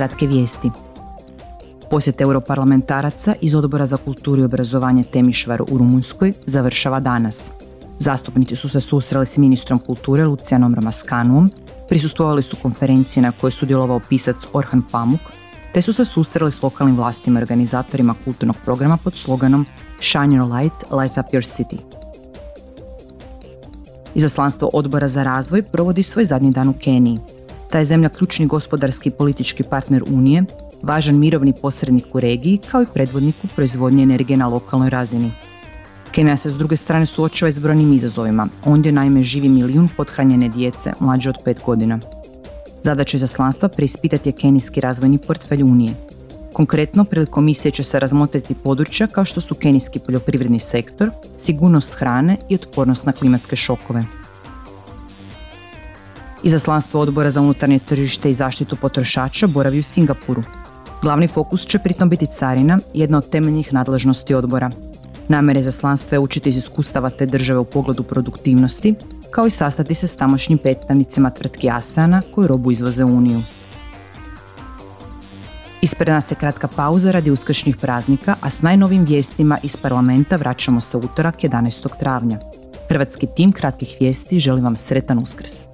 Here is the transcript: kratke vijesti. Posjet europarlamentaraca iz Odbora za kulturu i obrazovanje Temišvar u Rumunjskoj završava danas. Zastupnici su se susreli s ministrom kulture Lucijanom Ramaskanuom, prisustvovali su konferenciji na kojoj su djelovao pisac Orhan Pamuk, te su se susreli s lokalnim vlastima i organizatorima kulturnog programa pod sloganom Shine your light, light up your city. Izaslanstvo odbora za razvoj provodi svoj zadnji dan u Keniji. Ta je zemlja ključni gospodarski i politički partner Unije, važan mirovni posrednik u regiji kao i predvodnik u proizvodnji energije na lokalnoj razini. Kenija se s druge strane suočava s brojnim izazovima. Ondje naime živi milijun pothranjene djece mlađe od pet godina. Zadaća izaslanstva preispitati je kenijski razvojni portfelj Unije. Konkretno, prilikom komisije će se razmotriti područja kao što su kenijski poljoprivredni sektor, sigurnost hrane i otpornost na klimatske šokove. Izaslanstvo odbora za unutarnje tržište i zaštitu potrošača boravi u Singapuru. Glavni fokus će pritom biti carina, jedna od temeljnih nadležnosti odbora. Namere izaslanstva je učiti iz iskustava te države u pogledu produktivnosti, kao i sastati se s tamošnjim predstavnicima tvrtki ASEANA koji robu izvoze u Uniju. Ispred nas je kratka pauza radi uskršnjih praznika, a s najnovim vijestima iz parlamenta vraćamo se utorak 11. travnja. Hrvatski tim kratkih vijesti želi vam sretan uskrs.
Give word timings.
kratke 0.00 0.26
vijesti. 0.26 0.70
Posjet 1.90 2.20
europarlamentaraca 2.20 3.34
iz 3.40 3.54
Odbora 3.54 3.86
za 3.86 3.96
kulturu 3.96 4.40
i 4.40 4.44
obrazovanje 4.44 5.04
Temišvar 5.04 5.62
u 5.62 5.78
Rumunjskoj 5.78 6.32
završava 6.46 7.00
danas. 7.00 7.52
Zastupnici 7.98 8.56
su 8.56 8.68
se 8.68 8.80
susreli 8.80 9.26
s 9.26 9.36
ministrom 9.36 9.78
kulture 9.78 10.24
Lucijanom 10.24 10.74
Ramaskanuom, 10.74 11.50
prisustvovali 11.88 12.42
su 12.42 12.56
konferenciji 12.62 13.22
na 13.22 13.32
kojoj 13.32 13.50
su 13.50 13.66
djelovao 13.66 14.00
pisac 14.08 14.36
Orhan 14.52 14.82
Pamuk, 14.90 15.20
te 15.74 15.82
su 15.82 15.92
se 15.92 16.04
susreli 16.04 16.52
s 16.52 16.62
lokalnim 16.62 16.96
vlastima 16.96 17.40
i 17.40 17.42
organizatorima 17.42 18.14
kulturnog 18.24 18.56
programa 18.64 18.96
pod 18.96 19.14
sloganom 19.14 19.66
Shine 20.00 20.36
your 20.36 20.60
light, 20.60 20.76
light 20.90 21.18
up 21.18 21.34
your 21.34 21.56
city. 21.56 21.78
Izaslanstvo 24.14 24.70
odbora 24.72 25.08
za 25.08 25.22
razvoj 25.22 25.62
provodi 25.62 26.02
svoj 26.02 26.24
zadnji 26.24 26.50
dan 26.50 26.68
u 26.68 26.72
Keniji. 26.72 27.18
Ta 27.70 27.78
je 27.78 27.84
zemlja 27.84 28.08
ključni 28.08 28.46
gospodarski 28.46 29.08
i 29.08 29.12
politički 29.12 29.62
partner 29.62 30.02
Unije, 30.06 30.44
važan 30.82 31.18
mirovni 31.18 31.52
posrednik 31.62 32.14
u 32.14 32.20
regiji 32.20 32.58
kao 32.70 32.82
i 32.82 32.86
predvodnik 32.94 33.34
u 33.44 33.46
proizvodnji 33.46 34.02
energije 34.02 34.36
na 34.36 34.48
lokalnoj 34.48 34.90
razini. 34.90 35.32
Kenija 36.12 36.36
se 36.36 36.50
s 36.50 36.54
druge 36.54 36.76
strane 36.76 37.06
suočava 37.06 37.52
s 37.52 37.58
brojnim 37.58 37.92
izazovima. 37.92 38.48
Ondje 38.64 38.92
naime 38.92 39.22
živi 39.22 39.48
milijun 39.48 39.88
pothranjene 39.96 40.48
djece 40.48 40.92
mlađe 41.00 41.28
od 41.30 41.36
pet 41.44 41.60
godina. 41.66 42.00
Zadaća 42.84 43.16
izaslanstva 43.16 43.68
preispitati 43.68 44.28
je 44.28 44.32
kenijski 44.32 44.80
razvojni 44.80 45.18
portfelj 45.18 45.62
Unije. 45.62 45.94
Konkretno, 46.52 47.04
prilikom 47.04 47.32
komisije 47.32 47.72
će 47.72 47.82
se 47.82 48.00
razmotriti 48.00 48.54
područja 48.54 49.06
kao 49.06 49.24
što 49.24 49.40
su 49.40 49.54
kenijski 49.54 49.98
poljoprivredni 49.98 50.60
sektor, 50.60 51.10
sigurnost 51.38 51.94
hrane 51.94 52.36
i 52.48 52.54
otpornost 52.54 53.06
na 53.06 53.12
klimatske 53.12 53.56
šokove. 53.56 54.04
Izaslanstvo 56.42 57.00
odbora 57.00 57.30
za 57.30 57.40
unutarnje 57.40 57.78
tržište 57.78 58.30
i 58.30 58.34
zaštitu 58.34 58.76
potrošača 58.76 59.46
boravi 59.46 59.78
u 59.78 59.82
Singapuru. 59.82 60.42
Glavni 61.02 61.28
fokus 61.28 61.66
će 61.66 61.78
pritom 61.78 62.08
biti 62.08 62.26
carina, 62.26 62.78
jedna 62.94 63.18
od 63.18 63.30
temeljnih 63.30 63.72
nadležnosti 63.72 64.34
odbora. 64.34 64.70
Namere 65.28 65.60
izaslanstva 65.60 66.14
je 66.14 66.18
učiti 66.20 66.48
iz 66.48 66.56
iskustava 66.56 67.10
te 67.10 67.26
države 67.26 67.58
u 67.58 67.64
pogledu 67.64 68.02
produktivnosti, 68.02 68.94
kao 69.30 69.46
i 69.46 69.50
sastati 69.50 69.94
se 69.94 70.06
s 70.06 70.16
tamošnjim 70.16 70.58
predstavnicima 70.58 71.30
tvrtki 71.30 71.70
ASEANA 71.70 72.22
koji 72.34 72.48
robu 72.48 72.72
izvoze 72.72 73.04
u 73.04 73.16
Uniju. 73.16 73.42
Ispred 75.82 76.08
nas 76.08 76.30
je 76.30 76.34
kratka 76.34 76.68
pauza 76.68 77.10
radi 77.10 77.30
uskršnjih 77.30 77.76
praznika, 77.76 78.34
a 78.40 78.50
s 78.50 78.62
najnovim 78.62 79.04
vijestima 79.04 79.58
iz 79.62 79.76
parlamenta 79.76 80.36
vraćamo 80.36 80.80
se 80.80 80.96
utorak 80.96 81.42
11. 81.42 81.98
travnja. 81.98 82.38
Hrvatski 82.88 83.26
tim 83.36 83.52
kratkih 83.52 83.96
vijesti 84.00 84.40
želi 84.40 84.60
vam 84.60 84.76
sretan 84.76 85.18
uskrs. 85.18 85.69